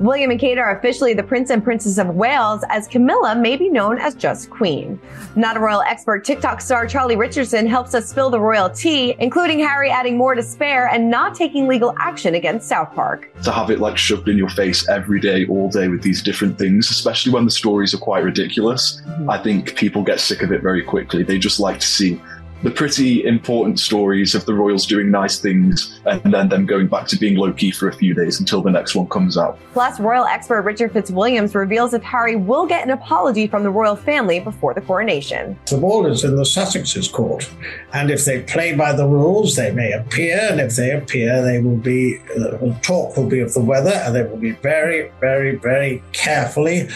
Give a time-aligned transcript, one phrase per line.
[0.00, 3.68] William and Kate are officially the Prince and Princess of Wales, as Camilla may be
[3.68, 5.00] known as just Queen.
[5.36, 9.60] Not a royal expert, TikTok star Charlie Richardson helps us spill the royal tea, including
[9.60, 13.30] Harry adding more to spare and not taking legal action against South Park.
[13.44, 16.58] To have it like shoved in your face every day, all day with these different
[16.58, 19.30] things, especially when the stories are quite ridiculous, mm-hmm.
[19.30, 21.22] I think people get sick of it very quickly.
[21.22, 22.20] They just like to see
[22.62, 27.06] the pretty important stories of the royals doing nice things and then them going back
[27.08, 29.58] to being low key for a few days until the next one comes out.
[29.72, 33.96] Plus, royal expert Richard Fitzwilliams reveals if Harry will get an apology from the royal
[33.96, 35.58] family before the coronation.
[35.66, 37.50] The ball is in the Sussexes' court,
[37.92, 41.60] and if they play by the rules, they may appear, and if they appear, they
[41.60, 45.56] will be uh, talk will be of the weather, and they will be very, very,
[45.56, 46.88] very carefully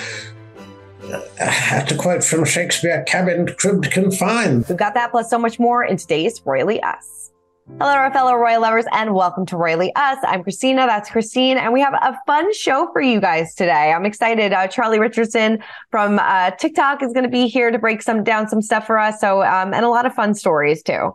[1.39, 4.67] Have to quote from Shakespeare, cabin cribbed confined.
[4.69, 7.33] We've got that plus so much more in today's Royally Us.
[7.77, 10.19] Hello, our fellow royal lovers, and welcome to Royally Us.
[10.23, 10.87] I'm Christina.
[10.87, 13.93] That's Christine, and we have a fun show for you guys today.
[13.93, 14.53] I'm excited.
[14.53, 18.49] Uh, Charlie Richardson from uh, TikTok is going to be here to break some down
[18.49, 19.21] some stuff for us.
[19.21, 21.13] So, um, and a lot of fun stories too.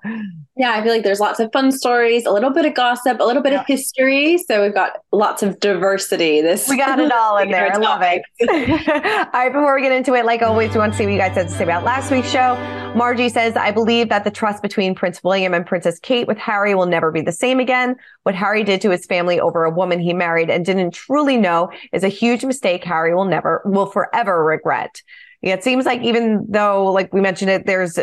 [0.56, 3.24] Yeah, I feel like there's lots of fun stories, a little bit of gossip, a
[3.24, 3.62] little bit yeah.
[3.62, 4.38] of history.
[4.38, 6.42] So we've got lots of diversity.
[6.42, 7.74] This we got it all in there.
[7.74, 8.22] I love it.
[8.47, 11.18] all right, before we get into it, like always, we want to see what you
[11.18, 12.56] guys had to say about last week's show.
[12.96, 16.76] Margie says, "I believe that the trust between Prince William and Princess Kate with Harry
[16.76, 17.96] will never be the same again.
[18.24, 21.72] What Harry did to his family over a woman he married and didn't truly know
[21.94, 22.84] is a huge mistake.
[22.84, 25.02] Harry will never, will forever regret."
[25.44, 28.00] Yeah, it seems like even though, like we mentioned it, there's,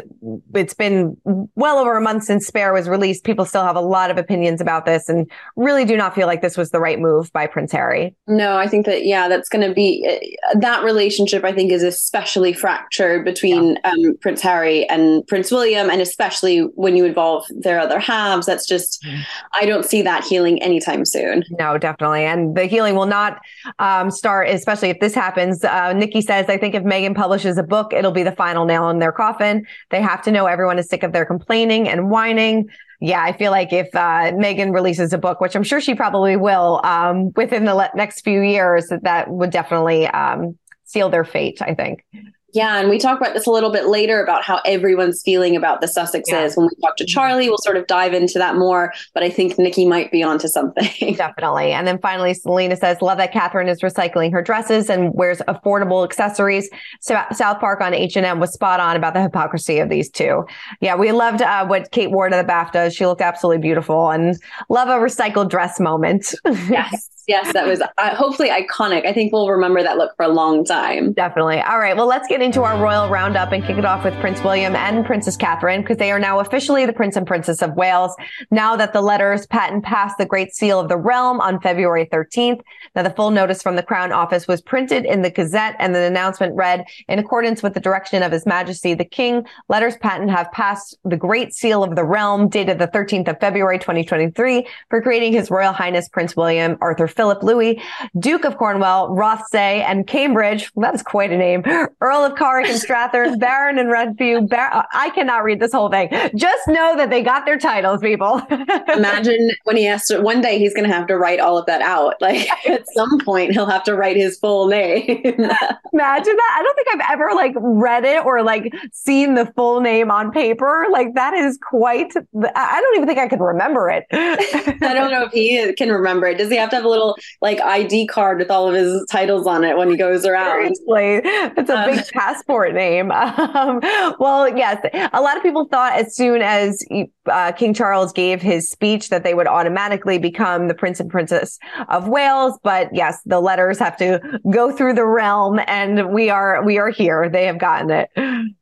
[0.55, 1.17] it's been
[1.55, 3.25] well over a month since Spare was released.
[3.25, 6.43] People still have a lot of opinions about this and really do not feel like
[6.43, 8.15] this was the right move by Prince Harry.
[8.29, 11.83] No, I think that, yeah, that's going to be, uh, that relationship, I think, is
[11.83, 13.91] especially fractured between yeah.
[13.91, 15.89] um, Prince Harry and Prince William.
[15.89, 19.19] And especially when you involve their other halves, that's just, mm.
[19.55, 21.45] I don't see that healing anytime soon.
[21.59, 22.27] No, definitely.
[22.27, 23.41] And the healing will not
[23.79, 25.65] um, start, especially if this happens.
[25.65, 28.91] Uh, Nikki says, I think if Meghan publishes a book, it'll be the final nail
[28.91, 29.65] in their coffin.
[29.91, 32.69] They have to know everyone is sick of their complaining and whining.
[33.01, 36.35] Yeah, I feel like if uh, Meghan releases a book, which I'm sure she probably
[36.35, 41.23] will um, within the le- next few years, that, that would definitely um, seal their
[41.23, 42.05] fate, I think.
[42.53, 45.81] Yeah, and we talk about this a little bit later about how everyone's feeling about
[45.81, 46.25] the Sussexes.
[46.29, 46.51] Yeah.
[46.55, 48.93] When we talk to Charlie, we'll sort of dive into that more.
[49.15, 51.15] But I think Nikki might be onto something.
[51.15, 51.73] Definitely.
[51.73, 56.05] And then finally, Selena says, "Love that Catherine is recycling her dresses and wears affordable
[56.05, 56.69] accessories."
[57.01, 60.11] So South Park on H and M was spot on about the hypocrisy of these
[60.11, 60.45] two.
[60.81, 62.95] Yeah, we loved uh, what Kate wore to the BAFTA.
[62.95, 64.37] She looked absolutely beautiful, and
[64.69, 66.35] love a recycled dress moment.
[66.69, 69.07] yes yes, that was uh, hopefully iconic.
[69.07, 71.13] I think we'll remember that look for a long time.
[71.13, 71.61] Definitely.
[71.61, 71.97] All right.
[71.97, 75.05] Well, let's get into our royal roundup and kick it off with Prince William and
[75.05, 78.15] Princess Catherine because they are now officially the Prince and Princess of Wales.
[78.51, 82.61] Now that the letters patent passed the Great Seal of the Realm on February 13th.
[82.95, 86.03] Now, the full notice from the Crown Office was printed in the Gazette, and the
[86.03, 90.51] announcement read, "In accordance with the direction of His Majesty the King, letters patent have
[90.53, 95.33] passed the Great Seal of the Realm, dated the 13th of February 2023, for creating
[95.33, 97.79] His Royal Highness Prince William Arthur." Philip Louis,
[98.19, 100.73] Duke of Cornwall, Rothesay, and Cambridge.
[100.75, 101.63] That's quite a name.
[102.01, 104.49] Earl of Carrick and Strathearn, Baron and Renfrew.
[104.49, 106.09] Bar- I cannot read this whole thing.
[106.35, 108.41] Just know that they got their titles, people.
[108.97, 111.67] Imagine when he has to, one day he's going to have to write all of
[111.67, 112.15] that out.
[112.31, 115.03] Like at some point, he'll have to write his full name.
[115.09, 115.47] Imagine
[115.93, 116.57] that.
[116.59, 120.31] I don't think I've ever like read it or like seen the full name on
[120.31, 120.87] paper.
[120.93, 124.05] Like that is quite, I don't even think I could remember it.
[124.13, 126.39] I don't know if he can remember it.
[126.39, 129.05] Does he have to have a little little like ID card with all of his
[129.11, 130.77] titles on it when he goes around.
[130.77, 133.11] Seriously, it's a um, big passport name.
[133.51, 133.81] Um,
[134.19, 136.85] well, yes, a lot of people thought as soon as
[137.27, 141.59] uh, King Charles gave his speech that they would automatically become the Prince and Princess
[141.89, 142.59] of Wales.
[142.63, 144.21] But yes, the letters have to
[144.51, 147.29] go through the realm, and we are we are here.
[147.29, 148.11] They have gotten it.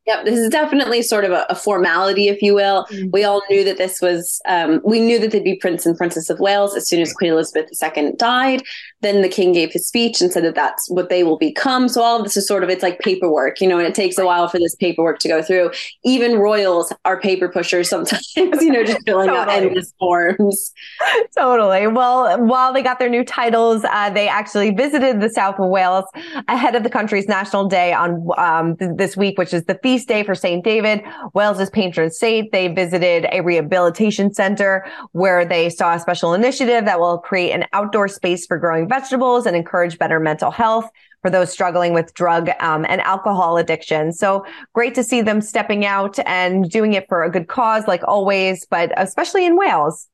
[0.09, 2.87] Yep, this is definitely sort of a, a formality, if you will.
[2.87, 3.11] Mm-hmm.
[3.13, 6.31] We all knew that this was, um, we knew that they'd be Prince and Princess
[6.31, 8.63] of Wales as soon as Queen Elizabeth II died side.
[9.01, 11.89] Then the king gave his speech and said that that's what they will become.
[11.89, 14.19] So all of this is sort of, it's like paperwork, you know, and it takes
[14.19, 15.71] a while for this paperwork to go through.
[16.05, 19.57] Even royals are paper pushers sometimes, you know, just filling totally.
[19.57, 20.73] out endless forms.
[21.37, 21.87] Totally.
[21.87, 26.05] Well, while they got their new titles, uh, they actually visited the south of Wales
[26.49, 30.09] ahead of the country's national day on um, th- this week, which is the feast
[30.09, 30.65] day for St.
[30.65, 31.03] David,
[31.35, 32.51] Wales's patron saint.
[32.51, 37.65] They visited a rehabilitation center where they saw a special initiative that will create an
[37.73, 40.89] outdoor space for growing vegetables and encourage better mental health
[41.23, 44.13] for those struggling with drug um, and alcohol addiction.
[44.13, 48.03] So great to see them stepping out and doing it for a good cause, like
[48.07, 50.09] always, but especially in Wales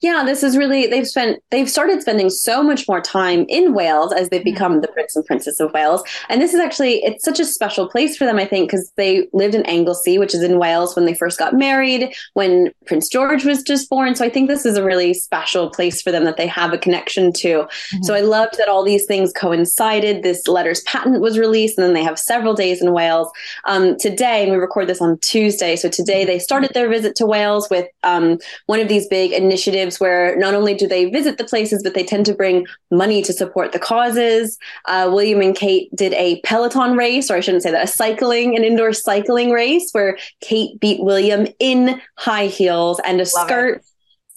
[0.00, 4.12] yeah, this is really they've spent they've started spending so much more time in Wales
[4.12, 4.52] as they've mm-hmm.
[4.52, 6.02] become the Prince and Princess of Wales.
[6.30, 9.28] And this is actually it's such a special place for them, I think, because they
[9.34, 13.44] lived in Anglesey, which is in Wales when they first got married, when Prince George
[13.44, 14.14] was just born.
[14.14, 16.78] So I think this is a really special place for them that they have a
[16.78, 17.48] connection to.
[17.48, 18.02] Mm-hmm.
[18.04, 20.22] So I loved that all these things coincided.
[20.22, 23.30] This letters patent was released, and then they have several days in Wales.
[23.66, 25.76] Um, today, and we record this on Tuesday.
[25.76, 29.89] So today they started their visit to Wales with um, one of these big initiatives
[29.98, 33.32] where not only do they visit the places, but they tend to bring money to
[33.32, 34.58] support the causes.
[34.84, 38.56] Uh, William and Kate did a Peloton race, or I shouldn't say that, a cycling,
[38.56, 43.76] an indoor cycling race where Kate beat William in high heels and a Love skirt.
[43.78, 43.89] It.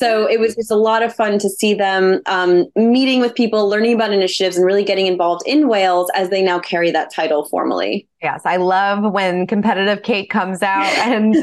[0.03, 3.69] So it was just a lot of fun to see them um, meeting with people,
[3.69, 7.45] learning about initiatives, and really getting involved in Wales as they now carry that title
[7.45, 8.05] formally.
[8.21, 11.33] Yes, I love when competitive Kate comes out, and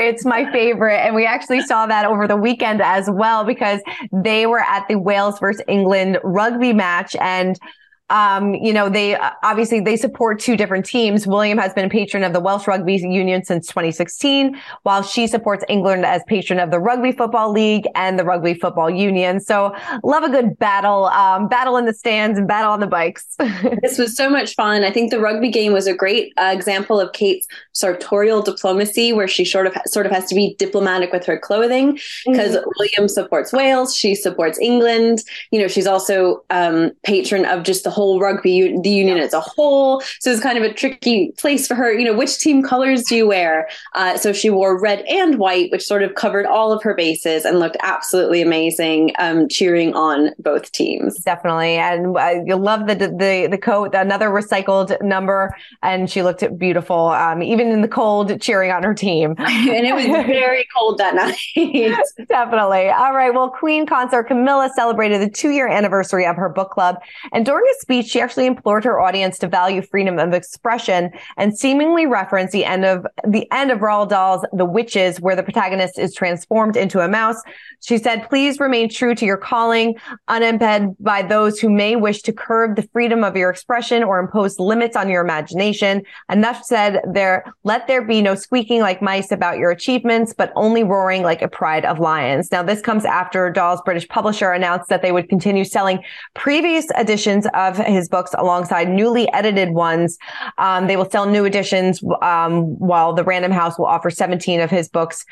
[0.00, 0.96] it's my favorite.
[0.96, 4.94] And we actually saw that over the weekend as well because they were at the
[4.94, 7.58] Wales versus England rugby match and
[8.08, 11.26] um, you know, they uh, obviously they support two different teams.
[11.26, 15.64] William has been a patron of the Welsh Rugby Union since 2016, while she supports
[15.68, 19.40] England as patron of the Rugby Football League and the Rugby Football Union.
[19.40, 19.74] So
[20.04, 23.26] love a good battle, um, battle in the stands and battle on the bikes.
[23.82, 24.84] this was so much fun.
[24.84, 29.28] I think the rugby game was a great uh, example of Kate's sartorial diplomacy, where
[29.28, 32.68] she sort of sort of has to be diplomatic with her clothing because mm-hmm.
[32.78, 35.22] William supports Wales, she supports England.
[35.50, 39.40] You know, she's also um, patron of just the whole rugby the union as a
[39.40, 40.02] whole.
[40.20, 41.90] So it's kind of a tricky place for her.
[41.92, 43.68] You know, which team colors do you wear?
[43.94, 47.46] Uh, so she wore red and white, which sort of covered all of her bases
[47.46, 51.18] and looked absolutely amazing, um, cheering on both teams.
[51.22, 56.44] Definitely, and uh, you love the the the coat, another recycled number, and she looked
[56.58, 59.34] beautiful, um, even in the cold, cheering on her team.
[59.38, 61.36] and it was very cold that night.
[62.28, 62.90] Definitely.
[62.90, 63.32] All right.
[63.32, 66.96] Well, Queen Consort Camilla celebrated the two year anniversary of her book club,
[67.32, 71.56] and during a speech, she actually implored her audience to value freedom of expression and
[71.56, 75.96] seemingly reference the end of the end of Roald Dahl's The Witches, where the protagonist
[75.96, 77.40] is transformed into a mouse.
[77.80, 79.94] She said, please remain true to your calling,
[80.26, 84.58] unimpeded by those who may wish to curb the freedom of your expression or impose
[84.58, 86.02] limits on your imagination.
[86.28, 90.82] Enough said there, let there be no squeaking like mice about your achievements, but only
[90.82, 92.50] roaring like a pride of lions.
[92.50, 96.02] Now, this comes after Dahl's British publisher announced that they would continue selling
[96.34, 100.18] previous editions of his books alongside newly edited ones.
[100.58, 104.70] Um, they will sell new editions, um, while the Random House will offer 17 of
[104.70, 105.24] his books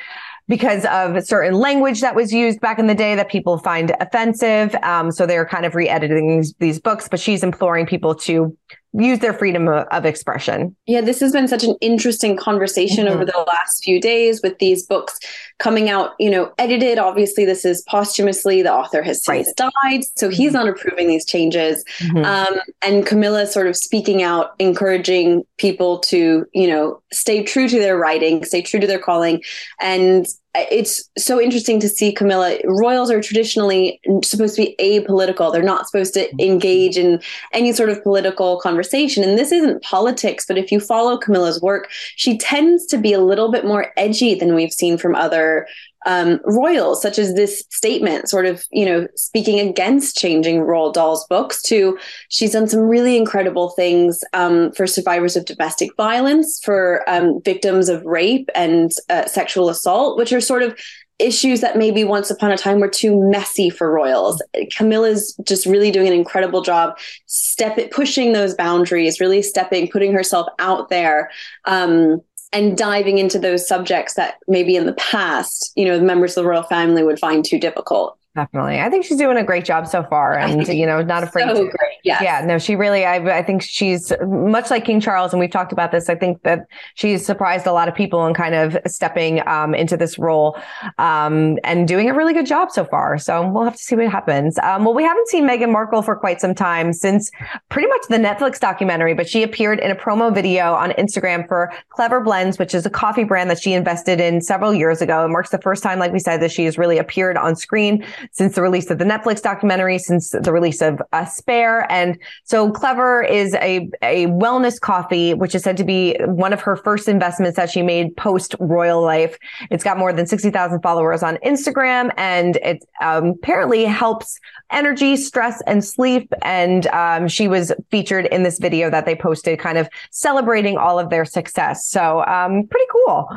[0.49, 4.75] because of certain language that was used back in the day that people find offensive.
[4.83, 8.57] Um, so they're kind of re-editing these, these books, but she's imploring people to
[8.97, 10.77] use their freedom of expression.
[10.87, 13.15] Yeah, this has been such an interesting conversation mm-hmm.
[13.15, 15.19] over the last few days with these books
[15.59, 16.99] coming out, you know, edited.
[16.99, 18.63] Obviously, this is posthumously.
[18.63, 19.71] The author has since right.
[19.83, 20.59] died, so he's mm-hmm.
[20.59, 21.85] not approving these changes.
[21.99, 22.25] Mm-hmm.
[22.25, 27.79] Um, and Camilla sort of speaking out, encouraging people to, you know, stay true to
[27.81, 29.43] their writing, stay true to their calling,
[29.81, 32.59] and it's so interesting to see Camilla.
[32.65, 35.53] Royals are traditionally supposed to be apolitical.
[35.53, 36.41] They're not supposed to mm-hmm.
[36.41, 37.21] engage in
[37.53, 39.25] any sort of political conversation.
[39.25, 43.21] And this isn't politics, but if you follow Camilla's work, she tends to be a
[43.21, 45.67] little bit more edgy than we've seen from other
[46.07, 51.27] um, royals, such as this statement, sort of, you know, speaking against changing Roald Dahl's
[51.29, 51.63] books.
[51.63, 57.41] To she's done some really incredible things um, for survivors of domestic violence, for um,
[57.45, 60.79] victims of rape and uh, sexual assault, which are sort of
[61.19, 64.43] issues that maybe once upon a time were too messy for royals.
[64.73, 70.13] Camilla's just really doing an incredible job step it, pushing those boundaries, really stepping, putting
[70.13, 71.31] herself out there.
[71.67, 72.21] Um,
[72.55, 76.45] and diving into those subjects that maybe in the past, you know, the members of
[76.45, 78.17] the royal family would find too difficult.
[78.35, 78.81] Definitely.
[78.81, 81.55] I think she's doing a great job so far and, you know, not afraid so
[81.55, 81.61] to.
[81.61, 81.99] Great.
[82.03, 82.21] Yes.
[82.21, 82.45] Yeah.
[82.45, 85.33] No, she really, I, I think she's much like King Charles.
[85.33, 86.09] And we've talked about this.
[86.09, 89.97] I think that she's surprised a lot of people and kind of stepping um, into
[89.97, 90.59] this role
[90.99, 93.19] um, and doing a really good job so far.
[93.19, 94.59] So we'll have to see what happens.
[94.59, 97.31] Um, well, we haven't seen Meghan Markle for quite some time since
[97.69, 101.73] pretty much the Netflix documentary, but she appeared in a promo video on Instagram for
[101.91, 105.25] Clever Blends, which is a coffee brand that she invested in several years ago.
[105.25, 108.05] It marks the first time, like we said, that she has really appeared on screen
[108.33, 111.91] since the release of the Netflix documentary, since the release of uh, Spare.
[111.91, 116.61] And so Clever is a, a wellness coffee, which is said to be one of
[116.61, 119.39] her first investments that she made post royal life.
[119.71, 124.39] It's got more than 60,000 followers on Instagram and it um, apparently helps
[124.71, 126.33] energy, stress, and sleep.
[126.43, 130.99] And um, she was featured in this video that they posted, kind of celebrating all
[130.99, 131.89] of their success.
[131.89, 133.29] So um, pretty cool.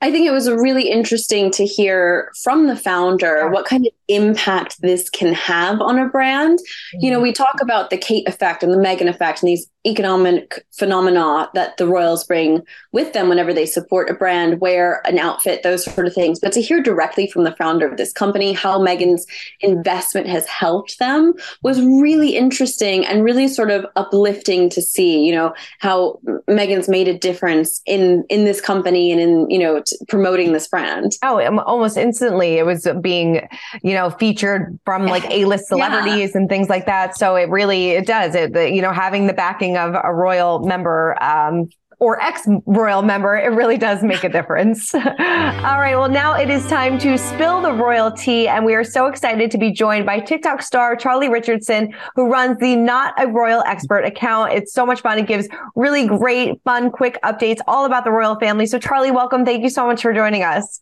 [0.00, 4.80] I think it was really interesting to hear from the founder what kind of impact
[4.80, 6.58] this can have on a brand.
[6.58, 7.04] Mm-hmm.
[7.04, 7.24] You know, mm-hmm.
[7.24, 11.76] we talk about the Kate effect and the Meghan effect and these economic phenomena that
[11.76, 12.62] the royals bring
[12.92, 16.38] with them whenever they support a brand, wear an outfit, those sort of things.
[16.38, 19.26] But to hear directly from the founder of this company how Meghan's
[19.60, 25.32] investment has helped them was really interesting and really sort of uplifting to see, you
[25.32, 29.96] know, how Meghan's made a difference in in this company and in, you know, t-
[30.08, 31.12] promoting this brand.
[31.22, 33.48] Oh, almost instantly it was being,
[33.82, 36.38] you know, featured from like A-list celebrities yeah.
[36.40, 37.16] and things like that.
[37.16, 40.60] So it really it does it, the, you know, having the backing of a royal
[40.60, 41.68] member um,
[42.02, 44.92] or ex royal member, it really does make a difference.
[44.94, 45.94] All right.
[45.94, 48.48] Well, now it is time to spill the royalty.
[48.48, 52.58] And we are so excited to be joined by TikTok star Charlie Richardson, who runs
[52.58, 54.52] the Not a Royal Expert account.
[54.52, 55.16] It's so much fun.
[55.20, 58.66] It gives really great, fun, quick updates all about the royal family.
[58.66, 59.44] So, Charlie, welcome.
[59.44, 60.80] Thank you so much for joining us.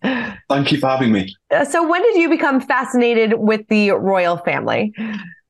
[0.48, 1.36] Thank you for having me.
[1.50, 4.94] Uh, so, when did you become fascinated with the royal family?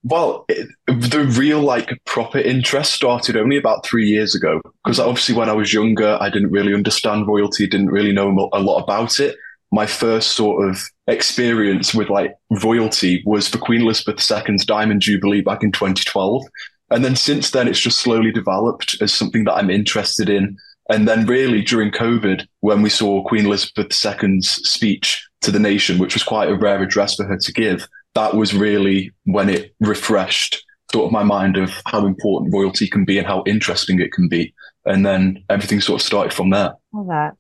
[0.02, 5.35] Well, it, the real like proper interest started only about three years ago because obviously
[5.35, 9.21] when I was younger, I didn't really understand royalty, didn't really know a lot about
[9.21, 9.37] it.
[9.73, 15.42] My first sort of experience with like royalty was for Queen Elizabeth II's Diamond Jubilee
[15.42, 16.45] back in 2012.
[16.90, 20.57] And then since then, it's just slowly developed as something that I'm interested in.
[20.88, 25.99] And then really during COVID, when we saw Queen Elizabeth II's speech to the nation,
[25.99, 29.75] which was quite a rare address for her to give, that was really when it
[29.81, 34.12] refreshed sort of my mind of how important royalty can be and how interesting it
[34.12, 34.52] can be.
[34.85, 36.75] And then everything sort of started from there.
[36.93, 37.37] All that.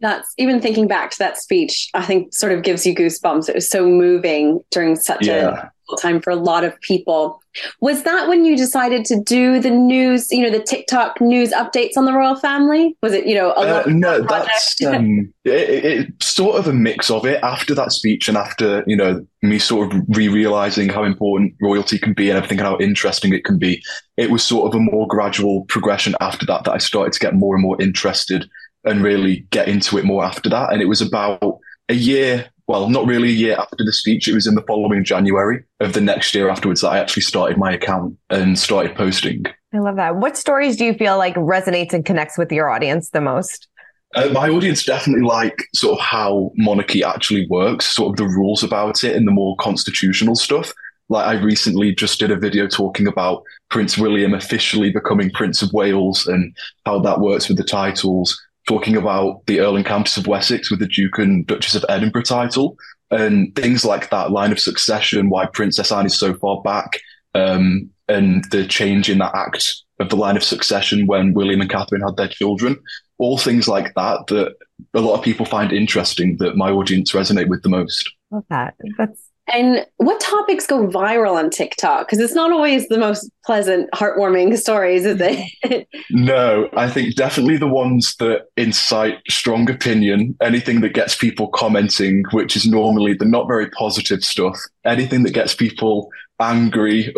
[0.00, 3.48] That's even thinking back to that speech, I think sort of gives you goosebumps.
[3.48, 5.66] It was so moving during such yeah.
[5.66, 7.40] a time for a lot of people.
[7.80, 11.96] Was that when you decided to do the news, you know, the TikTok news updates
[11.96, 12.96] on the royal family?
[13.02, 17.24] Was it, you know, uh, no, that's um, it, it, sort of a mix of
[17.24, 17.40] it.
[17.42, 22.12] After that speech and after, you know, me sort of re-realizing how important royalty can
[22.12, 23.82] be and everything and how interesting it can be,
[24.16, 27.34] it was sort of a more gradual progression after that that I started to get
[27.34, 28.48] more and more interested
[28.84, 30.72] and really get into it more after that.
[30.72, 34.26] And it was about a year well, not really a year after the speech.
[34.26, 37.58] It was in the following January of the next year afterwards that I actually started
[37.58, 39.44] my account and started posting.
[39.72, 40.16] I love that.
[40.16, 43.68] What stories do you feel like resonates and connects with your audience the most?
[44.14, 48.62] Uh, my audience definitely like sort of how monarchy actually works, sort of the rules
[48.62, 50.72] about it and the more constitutional stuff.
[51.08, 55.72] Like I recently just did a video talking about Prince William officially becoming Prince of
[55.72, 56.56] Wales and
[56.86, 60.80] how that works with the titles talking about the Earl and Countess of Wessex with
[60.80, 62.76] the Duke and Duchess of Edinburgh title
[63.10, 67.00] and things like that line of succession, why Princess Anne is so far back,
[67.34, 71.70] um, and the change in that act of the line of succession when William and
[71.70, 72.76] Catherine had their children.
[73.18, 74.54] All things like that that
[74.94, 78.10] a lot of people find interesting that my audience resonate with the most.
[78.30, 78.74] Love that.
[78.98, 82.06] That's and what topics go viral on TikTok?
[82.06, 85.86] Because it's not always the most pleasant, heartwarming stories, is it?
[86.10, 92.24] no, I think definitely the ones that incite strong opinion, anything that gets people commenting,
[92.32, 96.08] which is normally the not very positive stuff, anything that gets people
[96.40, 97.14] angry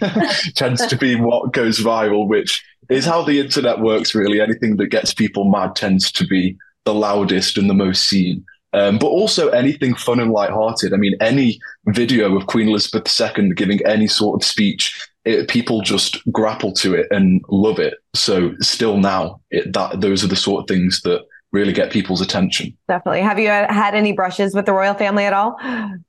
[0.54, 4.40] tends to be what goes viral, which is how the internet works, really.
[4.40, 8.44] Anything that gets people mad tends to be the loudest and the most seen.
[8.72, 10.92] Um, but also anything fun and light-hearted.
[10.92, 11.58] I mean, any
[11.88, 16.94] video of Queen Elizabeth II giving any sort of speech, it, people just grapple to
[16.94, 17.94] it and love it.
[18.14, 22.20] So still now, it, that those are the sort of things that really get people's
[22.20, 22.76] attention.
[22.88, 23.22] Definitely.
[23.22, 25.56] Have you had any brushes with the royal family at all?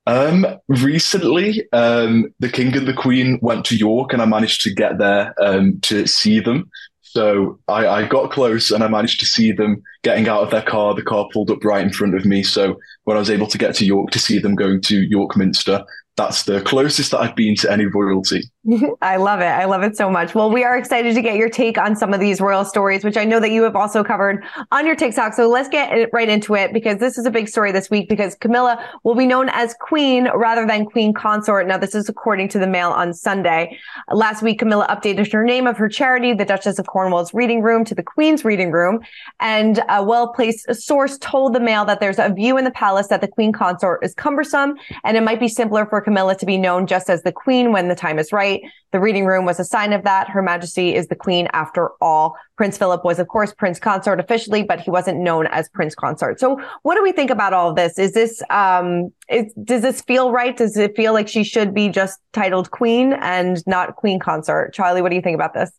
[0.06, 4.74] Um, recently, um, the king and the queen went to York, and I managed to
[4.74, 6.70] get there um, to see them.
[7.01, 10.62] So I, I, got close and I managed to see them getting out of their
[10.62, 10.93] car.
[10.93, 12.43] The car pulled up right in front of me.
[12.43, 15.38] So when I was able to get to York to see them going to York
[15.38, 15.84] Minster,
[16.17, 18.43] that's the closest that I've been to any royalty.
[19.01, 19.46] I love it.
[19.46, 20.36] I love it so much.
[20.36, 23.15] Well, we are excited to get your take on some of these royal stories, which
[23.15, 25.34] I know that you have also covered on your TikTok.
[25.34, 28.36] So let's get right into it because this is a big story this week because
[28.36, 31.65] Camilla will be known as queen rather than queen consort.
[31.65, 33.79] Now, this is according to the Mail on Sunday.
[34.12, 37.86] Last week, Camilla updated her name of her charity, the Duchess of Cornwall's Reading Room,
[37.86, 39.00] to the Queen's Reading Room.
[39.39, 43.21] And a well-placed source told the Mail that there's a view in the palace that
[43.21, 46.88] the queen consort is cumbersome and it might be simpler for Camilla to be known
[46.88, 48.62] just as the queen when the time is right.
[48.91, 50.29] The reading room was a sign of that.
[50.29, 52.36] Her Majesty is the queen after all.
[52.57, 56.39] Prince Philip was, of course, Prince Consort officially, but he wasn't known as Prince Consort.
[56.39, 58.00] So what do we think about all of this?
[58.00, 60.55] Is this, um, is, does this feel right?
[60.55, 64.74] Does it feel like she should be just titled queen and not queen consort?
[64.74, 65.71] Charlie, what do you think about this?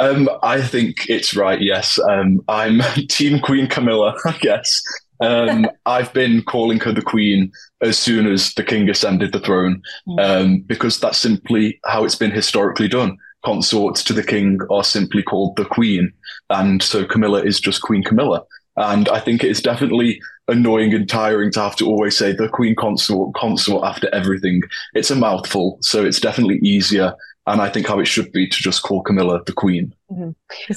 [0.00, 1.60] Um, I think it's right.
[1.60, 1.98] Yes.
[2.08, 4.82] Um, I'm team Queen Camilla, I guess.
[5.20, 7.52] Um, I've been calling her the queen
[7.82, 10.18] as soon as the king ascended the throne, hmm.
[10.18, 13.16] um, because that's simply how it's been historically done.
[13.44, 16.12] Consorts to the king are simply called the queen,
[16.50, 18.42] and so Camilla is just Queen Camilla.
[18.76, 22.48] And I think it is definitely annoying and tiring to have to always say the
[22.48, 24.62] queen consort consort after everything.
[24.94, 27.14] It's a mouthful, so it's definitely easier
[27.52, 29.94] and I think how it should be to just call Camilla the Queen.
[30.10, 30.30] Mm-hmm.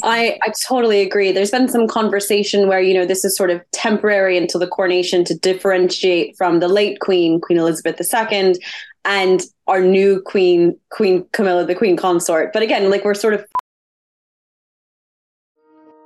[0.03, 1.31] I, I totally agree.
[1.31, 5.23] There's been some conversation where, you know, this is sort of temporary until the coronation
[5.25, 8.55] to differentiate from the late Queen, Queen Elizabeth II,
[9.05, 12.53] and our new Queen, Queen Camilla, the Queen consort.
[12.53, 13.45] But again, like we're sort of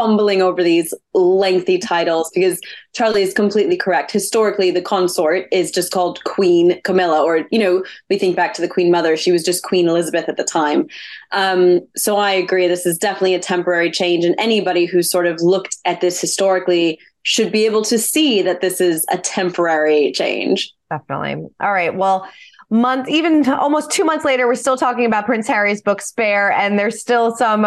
[0.00, 2.58] Fumbling over these lengthy titles because
[2.94, 4.10] Charlie is completely correct.
[4.10, 8.62] Historically, the consort is just called Queen Camilla, or, you know, we think back to
[8.62, 10.86] the Queen Mother, she was just Queen Elizabeth at the time.
[11.32, 14.24] Um, so I agree, this is definitely a temporary change.
[14.24, 18.62] And anybody who sort of looked at this historically should be able to see that
[18.62, 20.72] this is a temporary change.
[20.88, 21.46] Definitely.
[21.60, 21.94] All right.
[21.94, 22.26] Well,
[22.70, 26.78] month, even almost two months later, we're still talking about Prince Harry's book Spare, and
[26.78, 27.66] there's still some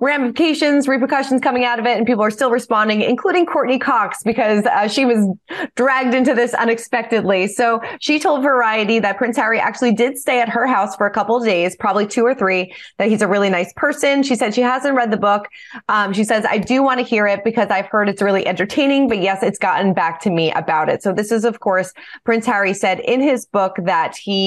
[0.00, 4.64] ramifications, repercussions coming out of it, and people are still responding, including Courteney Cox, because
[4.66, 5.28] uh, she was
[5.74, 7.48] dragged into this unexpectedly.
[7.48, 11.10] So she told Variety that Prince Harry actually did stay at her house for a
[11.10, 14.22] couple of days, probably two or three, that he's a really nice person.
[14.22, 15.48] She said she hasn't read the book.
[15.88, 19.08] Um, she says, I do want to hear it because I've heard it's really entertaining,
[19.08, 21.02] but yes, it's gotten back to me about it.
[21.02, 24.43] So this is, of course, Prince Harry said in his book that he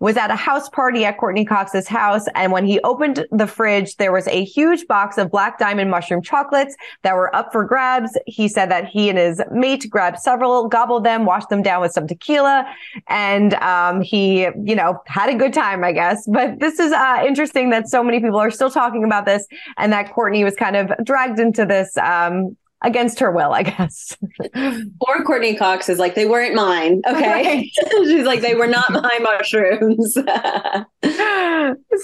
[0.00, 2.24] was at a house party at Courteney Cox's house.
[2.34, 6.22] And when he opened the fridge, there was a huge box of black diamond mushroom
[6.22, 8.16] chocolates that were up for grabs.
[8.26, 11.92] He said that he and his mate grabbed several, gobbled them, washed them down with
[11.92, 12.64] some tequila.
[13.08, 16.26] And, um, he, you know, had a good time, I guess.
[16.26, 19.92] But this is, uh, interesting that so many people are still talking about this and
[19.92, 24.16] that Courteney was kind of dragged into this, um, against her will, I guess.
[25.00, 27.02] or Courteney Cox is like, they weren't mine.
[27.06, 27.30] Okay.
[27.40, 27.70] Right.
[28.04, 30.14] She's like, they were not my mushrooms.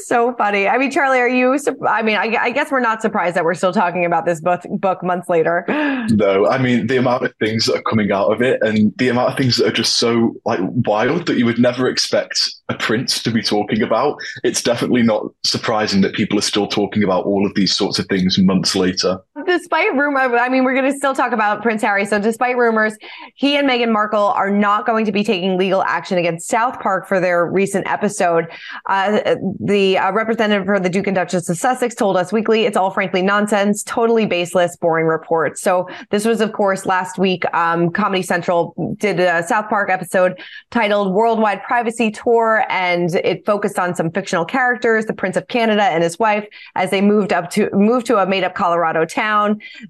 [0.05, 0.69] so funny.
[0.69, 3.55] I mean, Charlie, are you, I mean, I, I, guess we're not surprised that we're
[3.55, 5.65] still talking about this book, book months later.
[6.09, 9.09] No, I mean, the amount of things that are coming out of it and the
[9.09, 12.75] amount of things that are just so like wild that you would never expect a
[12.75, 14.17] prince to be talking about.
[14.45, 18.07] It's definitely not surprising that people are still talking about all of these sorts of
[18.07, 19.19] things months later.
[19.47, 22.05] Despite rumor, I mean, we're going to still talk about Prince Harry.
[22.05, 22.97] So, despite rumors,
[23.37, 27.07] he and Meghan Markle are not going to be taking legal action against South Park
[27.07, 28.47] for their recent episode.
[28.89, 32.77] Uh, the uh, representative for the Duke and Duchess of Sussex told Us Weekly it's
[32.77, 35.63] all frankly nonsense, totally baseless, boring reports.
[35.63, 37.45] So, this was, of course, last week.
[37.55, 40.41] Um, Comedy Central did a South Park episode
[40.73, 45.85] titled Worldwide Privacy Tour, and it focused on some fictional characters, the Prince of Canada
[45.85, 49.36] and his wife, as they moved up to move to a made up Colorado town.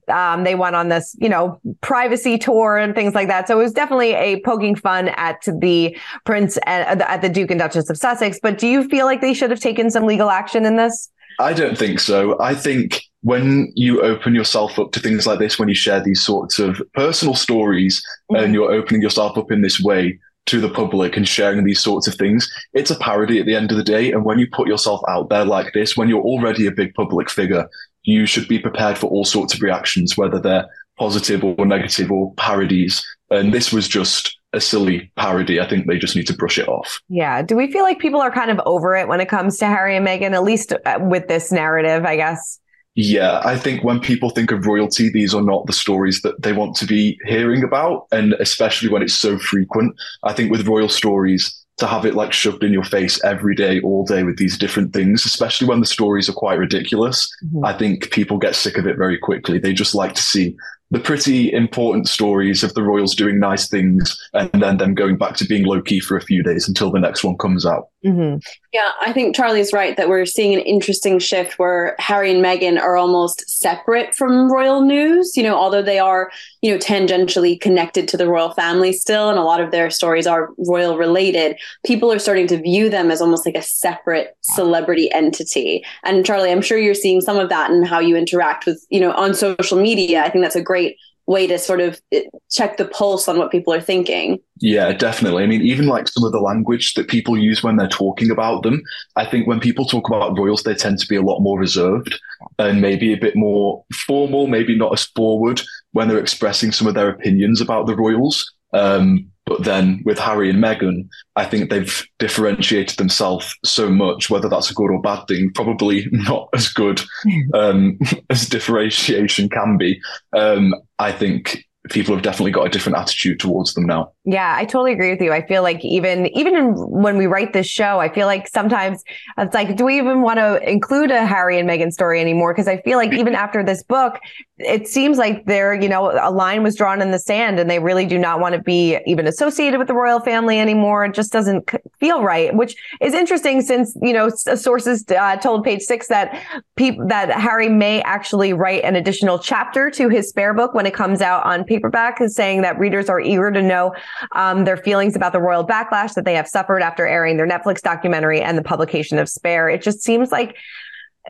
[0.08, 3.48] Um, they went on this, you know, privacy tour and things like that.
[3.48, 7.58] So it was definitely a poking fun at the prince and at the Duke and
[7.58, 8.38] Duchess of Sussex.
[8.42, 11.10] But do you feel like they should have taken some legal action in this?
[11.38, 12.40] I don't think so.
[12.40, 16.22] I think when you open yourself up to things like this, when you share these
[16.22, 18.42] sorts of personal stories mm-hmm.
[18.42, 22.06] and you're opening yourself up in this way to the public and sharing these sorts
[22.06, 24.12] of things, it's a parody at the end of the day.
[24.12, 27.28] And when you put yourself out there like this, when you're already a big public
[27.28, 27.68] figure,
[28.06, 30.66] you should be prepared for all sorts of reactions, whether they're
[30.98, 33.04] positive or negative or parodies.
[33.30, 35.60] And this was just a silly parody.
[35.60, 37.00] I think they just need to brush it off.
[37.08, 37.42] Yeah.
[37.42, 39.96] Do we feel like people are kind of over it when it comes to Harry
[39.96, 42.58] and Meghan, at least uh, with this narrative, I guess?
[42.94, 46.54] Yeah, I think when people think of royalty, these are not the stories that they
[46.54, 48.06] want to be hearing about.
[48.10, 49.94] And especially when it's so frequent.
[50.22, 53.80] I think with royal stories, to have it like shoved in your face every day,
[53.80, 57.64] all day with these different things, especially when the stories are quite ridiculous, mm-hmm.
[57.64, 59.58] I think people get sick of it very quickly.
[59.58, 60.56] They just like to see
[60.90, 65.34] the pretty important stories of the royals doing nice things and then them going back
[65.36, 67.88] to being low key for a few days until the next one comes out.
[68.06, 68.38] Mm-hmm.
[68.72, 72.80] Yeah, I think Charlie's right that we're seeing an interesting shift where Harry and Meghan
[72.80, 75.36] are almost separate from royal news.
[75.36, 76.30] You know, although they are,
[76.62, 80.26] you know, tangentially connected to the royal family still, and a lot of their stories
[80.26, 85.10] are royal related, people are starting to view them as almost like a separate celebrity
[85.12, 85.84] entity.
[86.04, 89.00] And Charlie, I'm sure you're seeing some of that in how you interact with, you
[89.00, 90.22] know, on social media.
[90.22, 93.50] I think that's a great way to sort of eh, check the pulse on what
[93.50, 94.38] people are thinking.
[94.58, 95.42] Yeah, definitely.
[95.42, 98.62] I mean, even like some of the language that people use when they're talking about
[98.62, 98.82] them,
[99.16, 102.18] I think when people talk about royals, they tend to be a lot more reserved
[102.58, 105.60] and maybe a bit more formal, maybe not as forward
[105.92, 108.52] when they're expressing some of their opinions about the royals.
[108.72, 114.48] Um, but then with Harry and Meghan, I think they've differentiated themselves so much, whether
[114.48, 117.00] that's a good or bad thing, probably not as good
[117.54, 117.98] um,
[118.30, 120.00] as differentiation can be.
[120.36, 124.12] Um, I think people have definitely got a different attitude towards them now.
[124.28, 125.32] Yeah, I totally agree with you.
[125.32, 129.04] I feel like even even when we write this show, I feel like sometimes
[129.38, 132.52] it's like, do we even want to include a Harry and Meghan story anymore?
[132.52, 134.18] Because I feel like even after this book,
[134.58, 137.78] it seems like there, you know, a line was drawn in the sand, and they
[137.78, 141.04] really do not want to be even associated with the royal family anymore.
[141.04, 145.82] It just doesn't feel right, which is interesting since you know sources uh, told Page
[145.82, 146.42] Six that
[146.74, 150.94] people that Harry may actually write an additional chapter to his spare book when it
[150.94, 153.94] comes out on paperback, is saying that readers are eager to know
[154.32, 157.80] um, their feelings about the royal backlash that they have suffered after airing their Netflix
[157.80, 159.68] documentary and the publication of Spare.
[159.68, 160.56] It just seems like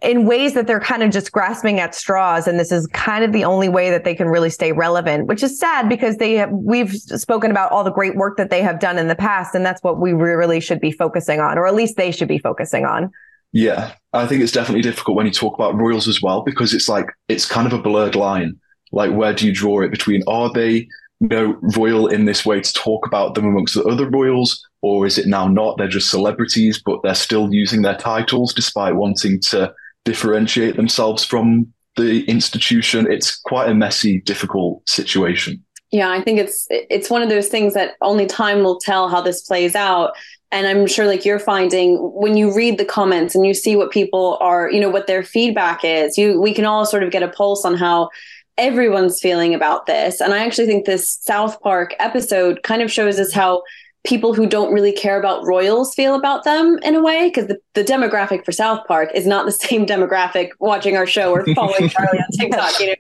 [0.03, 3.33] in ways that they're kind of just grasping at straws and this is kind of
[3.33, 6.51] the only way that they can really stay relevant which is sad because they have
[6.51, 9.65] we've spoken about all the great work that they have done in the past and
[9.65, 12.85] that's what we really should be focusing on or at least they should be focusing
[12.85, 13.11] on.
[13.53, 13.93] Yeah.
[14.13, 17.11] I think it's definitely difficult when you talk about royals as well because it's like
[17.29, 18.59] it's kind of a blurred line.
[18.93, 20.89] Like where do you draw it between are they
[21.21, 25.19] know, royal in this way to talk about them amongst the other royals, or is
[25.19, 25.79] it now not?
[25.79, 29.75] They're just celebrities, but they're still using their titles despite wanting to
[30.05, 33.11] differentiate themselves from the institution.
[33.11, 35.63] It's quite a messy, difficult situation.
[35.93, 39.21] Yeah, I think it's it's one of those things that only time will tell how
[39.21, 40.13] this plays out.
[40.53, 43.91] And I'm sure like you're finding when you read the comments and you see what
[43.91, 47.23] people are, you know, what their feedback is, you we can all sort of get
[47.23, 48.11] a pulse on how
[48.59, 50.21] everyone's feeling about this.
[50.21, 53.63] And I actually think this South Park episode kind of shows us how
[54.07, 57.59] people who don't really care about royals feel about them in a way because the,
[57.75, 61.89] the demographic for south park is not the same demographic watching our show or following
[61.89, 62.95] charlie on tiktok you know?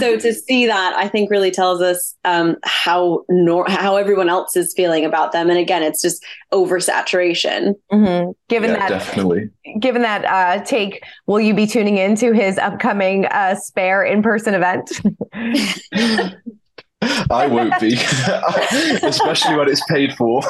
[0.00, 4.56] So to see that i think really tells us um, how nor- how everyone else
[4.56, 5.48] is feeling about them.
[5.50, 7.74] And again it's just oversaturation.
[7.92, 8.30] Mm-hmm.
[8.48, 9.50] given yeah, that definitely.
[9.78, 14.54] given that uh, take will you be tuning in to his upcoming uh, spare in-person
[14.54, 14.90] event
[17.00, 17.94] I won't be,
[19.02, 20.42] especially when it's paid for.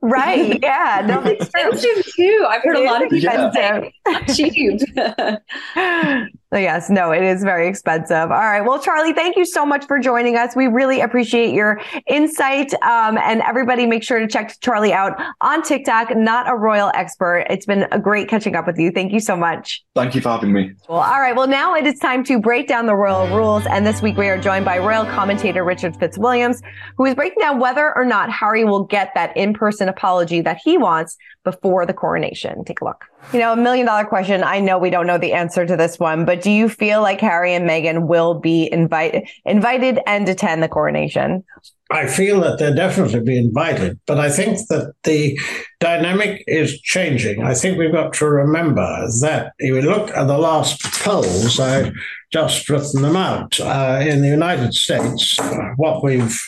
[0.00, 0.58] right?
[0.62, 2.46] Yeah, no, it's expensive too.
[2.48, 3.92] I've heard a lot of people say
[4.28, 4.80] cheap.
[6.52, 8.16] Yes, no, it is very expensive.
[8.16, 8.60] All right.
[8.60, 10.56] Well, Charlie, thank you so much for joining us.
[10.56, 12.74] We really appreciate your insight.
[12.82, 17.46] Um, and everybody make sure to check Charlie out on TikTok, not a royal expert.
[17.50, 18.90] It's been a great catching up with you.
[18.90, 19.84] Thank you so much.
[19.94, 20.72] Thank you for having me.
[20.88, 21.36] Well, all right.
[21.36, 23.64] Well, now it is time to break down the royal rules.
[23.66, 26.62] And this week we are joined by royal commentator Richard Fitzwilliams,
[26.96, 30.76] who is breaking down whether or not Harry will get that in-person apology that he
[30.76, 32.64] wants before the coronation.
[32.64, 33.04] Take a look.
[33.32, 34.42] You know, a million dollar question.
[34.42, 37.20] I know we don't know the answer to this one, but do you feel like
[37.20, 41.44] Harry and Meghan will be invited invited and attend the coronation?
[41.90, 45.38] I feel that they'll definitely be invited, but I think that the
[45.80, 47.42] dynamic is changing.
[47.42, 51.92] I think we've got to remember that if we look at the last polls, I've
[52.32, 53.58] just written them out.
[53.58, 55.36] Uh, in the United States,
[55.76, 56.40] what we've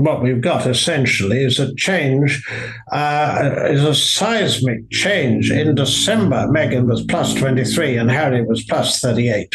[0.00, 2.44] what we've got essentially is a change,
[2.92, 5.50] uh, is a seismic change.
[5.50, 9.52] In December, Meghan was plus 23 and Harry was plus 38.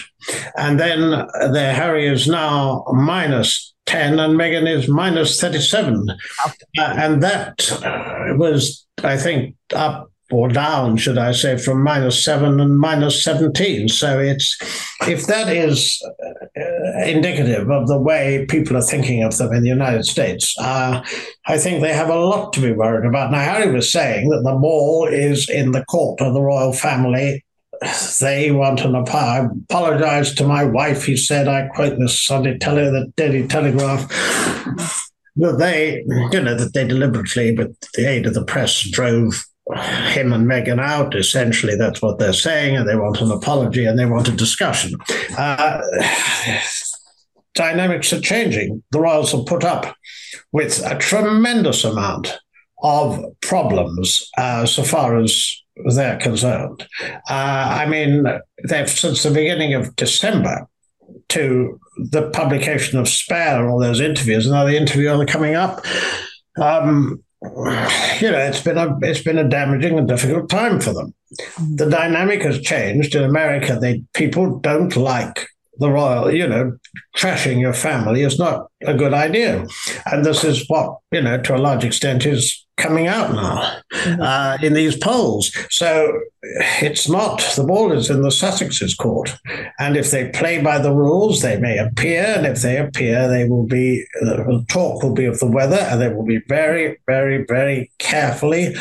[0.58, 6.08] And then the Harry is now minus 10 and Meghan is minus 37.
[6.10, 7.56] Uh, and that
[8.38, 13.88] was, I think, up or down, should I say, from minus seven and minus 17.
[13.90, 14.58] So it's
[15.08, 16.02] if that is
[16.58, 21.04] uh, indicative of the way people are thinking of them in the United States, uh,
[21.46, 23.32] I think they have a lot to be worried about.
[23.32, 27.44] Now, Harry was saying that the ball is in the court of the royal family.
[28.22, 29.50] They want an apology.
[29.50, 31.48] I apologize to my wife, he said.
[31.48, 34.08] I quote this Sunday Tele- the Daily Telegraph
[35.36, 40.34] that they, you know, that they deliberately, with the aid of the press, drove him
[40.34, 41.16] and Meghan out.
[41.16, 44.94] Essentially, that's what they're saying, and they want an apology and they want a discussion.
[45.38, 45.82] Uh,
[47.54, 48.84] dynamics are changing.
[48.92, 49.96] The royals have put up
[50.52, 52.38] with a tremendous amount
[52.84, 55.64] of problems uh, so far as
[55.96, 56.86] they're concerned.
[57.30, 58.26] Uh, I mean,
[58.68, 60.68] they've since the beginning of December
[61.30, 65.84] to the publication of Spare, and all those interviews, another interview on the coming up.
[66.60, 67.23] Um,
[68.22, 71.14] you know, it's been a it's been a damaging and difficult time for them.
[71.76, 73.78] The dynamic has changed in America.
[73.80, 76.78] They people don't like the royal, you know,
[77.18, 79.66] trashing your family is not a good idea,
[80.06, 84.22] and this is what you know to a large extent is coming out now mm-hmm.
[84.22, 85.52] uh, in these polls.
[85.70, 86.12] So
[86.82, 89.38] it's not, the ball is in the Sussexes' court.
[89.80, 92.24] And if they play by the rules, they may appear.
[92.24, 96.02] And if they appear, they will be, the talk will be of the weather and
[96.02, 98.76] they will be very, very, very carefully.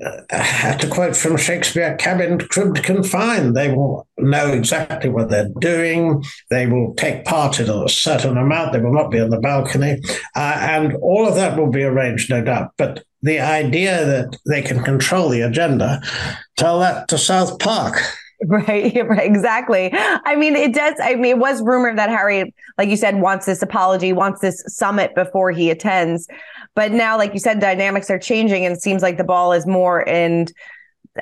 [0.00, 3.54] To quote from Shakespeare, cabin cribbed confined.
[3.54, 6.24] They will know exactly what they're doing.
[6.48, 8.72] They will take part in a certain amount.
[8.72, 10.00] They will not be on the balcony.
[10.34, 12.72] Uh, and all of that will be arranged, no doubt.
[12.78, 16.00] But the idea that they can control the agenda,
[16.56, 18.00] tell that to South Park.
[18.46, 19.90] Right, right, exactly.
[19.92, 20.94] I mean, it does.
[21.02, 24.64] I mean, it was rumored that Harry, like you said, wants this apology, wants this
[24.66, 26.26] summit before he attends.
[26.80, 29.66] But now, like you said, dynamics are changing, and it seems like the ball is
[29.66, 30.46] more in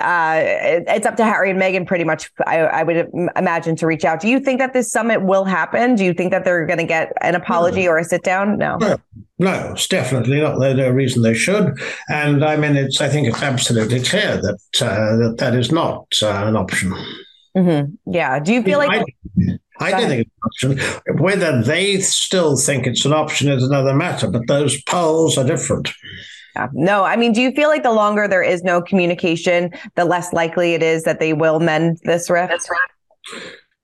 [0.00, 4.04] uh, it's up to Harry and Meghan pretty much, I, I, would imagine, to reach
[4.04, 4.20] out.
[4.20, 5.96] Do you think that this summit will happen?
[5.96, 7.90] Do you think that they're going to get an apology no.
[7.90, 8.56] or a sit down?
[8.56, 8.76] No.
[8.76, 8.98] no.
[9.40, 10.60] No, it's definitely not.
[10.60, 11.76] There's no reason they should.
[12.08, 13.00] And I mean, it's.
[13.00, 16.94] I think it's absolutely clear that uh, that, that is not uh, an option.
[17.56, 18.12] Mm-hmm.
[18.12, 18.38] Yeah.
[18.38, 18.90] Do you feel like?
[18.90, 21.22] I, I don't think it's an option.
[21.22, 25.90] Whether they still think it's an option is another matter, but those polls are different.
[26.56, 26.68] Yeah.
[26.72, 30.32] No, I mean, do you feel like the longer there is no communication, the less
[30.32, 32.68] likely it is that they will mend this rift?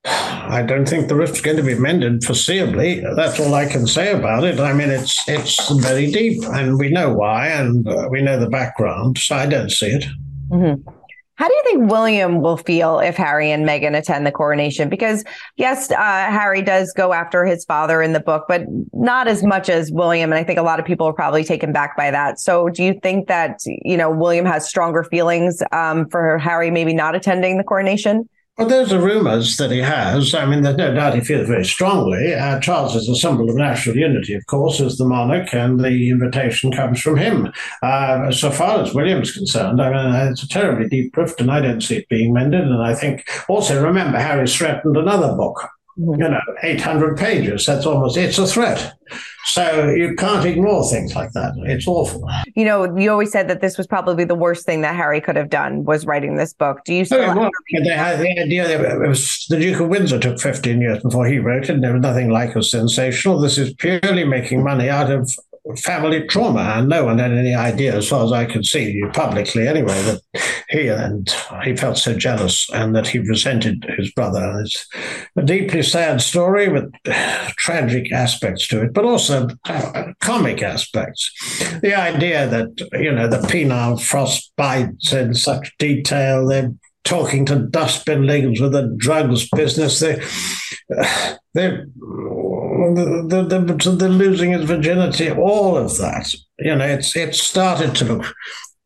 [0.07, 3.03] I don't think the rift's going to be mended foreseeably.
[3.17, 4.61] That's all I can say about it.
[4.61, 8.51] I mean, it's it's very deep, and we know why, and uh, we know the
[8.51, 9.17] background.
[9.19, 10.05] So I don't see it.
[10.51, 10.91] Mm-hmm.
[11.37, 14.89] How do you think William will feel if Harry and Meghan attend the coronation?
[14.89, 15.25] Because
[15.57, 19.69] yes, uh, Harry does go after his father in the book, but not as much
[19.69, 20.31] as William.
[20.31, 22.39] And I think a lot of people are probably taken back by that.
[22.39, 26.95] So do you think that, you know, William has stronger feelings um, for Harry maybe
[26.95, 28.29] not attending the coronation?
[28.57, 30.33] Well, those are rumours that he has.
[30.33, 32.35] I mean, there's no doubt he feels very strongly.
[32.35, 36.09] Uh, Charles is a symbol of national unity, of course, as the monarch, and the
[36.09, 37.53] invitation comes from him.
[37.83, 41.61] Uh, so far as William's concerned, I mean, it's a terribly deep rift, and I
[41.61, 42.61] don't see it being mended.
[42.61, 47.67] And I think also remember, Harry's threatened another book you know, 800 pages.
[47.67, 48.95] That's almost, it's a threat.
[49.47, 51.55] So you can't ignore things like that.
[51.59, 52.29] It's awful.
[52.57, 55.37] You know, you always said that this was probably the worst thing that Harry could
[55.37, 56.85] have done was writing this book.
[56.85, 57.21] Do you still?
[57.31, 60.81] Oh, well, they had the idea that it was the Duke of Windsor took 15
[60.81, 61.81] years before he wrote it.
[61.81, 63.39] There was nothing like as sensational.
[63.39, 65.35] This is purely making money out of
[65.83, 69.67] family trauma, and no one had any idea, as far as I could see, publicly
[69.67, 70.21] anyway, that
[70.69, 71.29] he and
[71.63, 74.61] he felt so jealous and that he resented his brother.
[74.61, 74.87] It's
[75.37, 76.93] a deeply sad story with
[77.57, 79.49] tragic aspects to it, but also
[80.21, 81.31] comic aspects.
[81.81, 86.73] The idea that you know the penile frost bites in such detail, they're
[87.05, 90.01] talking to dustbin leagues with the drugs business.
[90.01, 90.23] They,
[91.55, 91.85] they
[92.93, 96.33] the, the, the, the losing his virginity, all of that.
[96.59, 98.35] You know, it's it started to look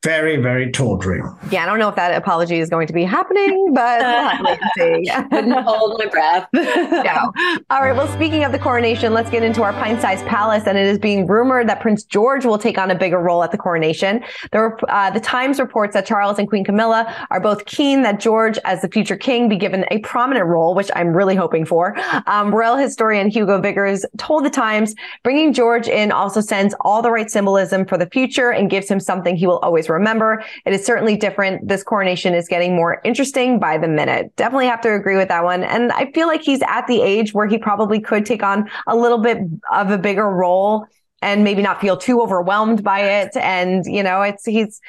[0.05, 1.21] very, very tawdry.
[1.51, 4.59] Yeah, I don't know if that apology is going to be happening, but we'll have
[4.61, 5.11] to see.
[5.31, 6.49] Couldn't hold my breath.
[6.53, 7.33] no.
[7.71, 7.97] All right.
[7.97, 10.69] Well, speaking of the coronation, let's get into our pint-sized palace.
[10.69, 13.51] And it is being rumored that Prince George will take on a bigger role at
[13.51, 14.23] the coronation.
[14.53, 18.57] The, uh, the Times reports that Charles and Queen Camilla are both keen that George,
[18.65, 21.97] as the future king, be given a prominent role, which I'm really hoping for.
[22.29, 27.11] Um, royal historian Hugo Vickers told the Times, bringing George in also sends all the
[27.11, 30.43] right symbolism for the future and gives him something he will always remember.
[30.65, 31.67] It is certainly different.
[31.67, 34.35] This coronation is getting more interesting by the minute.
[34.37, 35.65] Definitely have to agree with that one.
[35.65, 38.97] And I feel like he's at the age where he probably could take on a
[38.97, 39.39] little bit
[39.73, 40.87] of a bigger role
[41.23, 43.37] and maybe not feel too overwhelmed by it.
[43.37, 44.81] And, you know, it's, he's,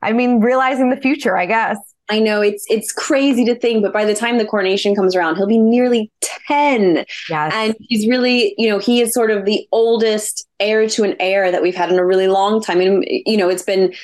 [0.00, 1.78] I mean, realizing the future, I guess.
[2.08, 5.36] I know it's it's crazy to think, but by the time the coronation comes around,
[5.36, 6.10] he'll be nearly
[6.46, 7.04] 10.
[7.30, 7.52] Yes.
[7.54, 11.50] And he's really, you know, he is sort of the oldest heir to an heir
[11.50, 12.80] that we've had in a really long time.
[12.80, 13.94] And, you know, it's been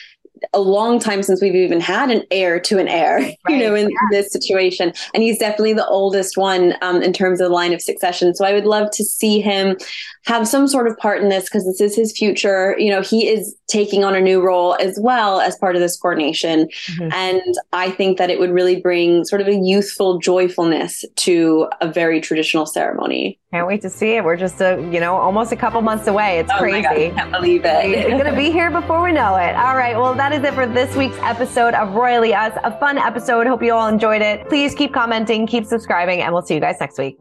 [0.53, 3.75] a long time since we've even had an heir to an heir, right, you know,
[3.75, 3.97] in yeah.
[4.11, 4.93] this situation.
[5.15, 8.35] And he's definitely the oldest one um, in terms of the line of succession.
[8.35, 9.77] So I would love to see him
[10.25, 12.77] have some sort of part in this because this is his future.
[12.79, 15.97] You know, he is taking on a new role as well as part of this
[15.97, 16.69] coronation.
[16.91, 17.13] Mm-hmm.
[17.13, 21.91] And I think that it would really bring sort of a youthful joyfulness to a
[21.91, 23.39] very traditional ceremony.
[23.51, 24.25] Can't wait to see it.
[24.25, 26.39] We're just a, you know, almost a couple months away.
[26.39, 26.83] It's oh crazy.
[26.83, 27.85] God, I can't believe it.
[27.87, 29.57] it's going to be here before we know it.
[29.57, 29.97] All right.
[29.97, 32.53] Well, that is it for this week's episode of Royally Us.
[32.63, 33.47] A fun episode.
[33.47, 34.47] Hope you all enjoyed it.
[34.49, 37.19] Please keep commenting, keep subscribing, and we'll see you guys next week.